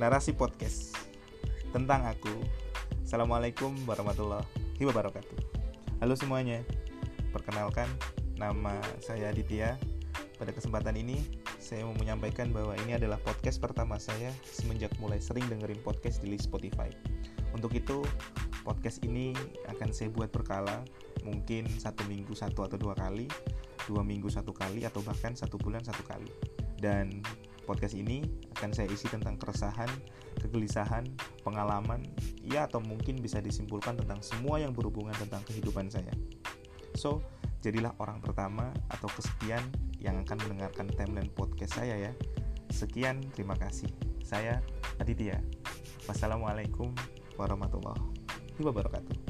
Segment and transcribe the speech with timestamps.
[0.00, 0.96] narasi podcast
[1.76, 2.32] tentang aku.
[3.04, 5.36] Assalamualaikum warahmatullahi wabarakatuh.
[6.00, 6.64] Halo semuanya,
[7.36, 7.84] perkenalkan
[8.40, 9.76] nama saya Aditya.
[10.40, 11.20] Pada kesempatan ini,
[11.60, 16.32] saya mau menyampaikan bahwa ini adalah podcast pertama saya semenjak mulai sering dengerin podcast di
[16.40, 16.88] Spotify.
[17.52, 18.00] Untuk itu,
[18.64, 19.36] podcast ini
[19.68, 20.80] akan saya buat berkala,
[21.28, 23.28] mungkin satu minggu satu atau dua kali,
[23.84, 26.32] dua minggu satu kali, atau bahkan satu bulan satu kali.
[26.80, 27.20] Dan
[27.68, 28.24] podcast ini
[28.60, 29.88] akan saya isi tentang keresahan,
[30.36, 31.08] kegelisahan,
[31.40, 32.04] pengalaman,
[32.44, 36.12] ya atau mungkin bisa disimpulkan tentang semua yang berhubungan tentang kehidupan saya.
[36.92, 37.24] So,
[37.64, 39.64] jadilah orang pertama atau kesekian
[39.96, 42.12] yang akan mendengarkan timeline podcast saya ya.
[42.68, 43.88] Sekian, terima kasih.
[44.20, 44.60] Saya
[45.00, 45.40] Aditya.
[46.04, 46.92] Wassalamualaikum
[47.40, 48.04] warahmatullahi
[48.60, 49.29] wabarakatuh.